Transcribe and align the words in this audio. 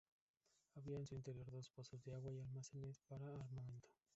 Había 0.73 0.97
en 0.97 1.05
su 1.05 1.13
interior 1.13 1.45
dos 1.51 1.69
pozos 1.69 2.03
de 2.03 2.15
agua 2.15 2.33
y 2.33 2.39
almacenes 2.39 2.99
para 3.07 3.35
armamento. 3.35 3.87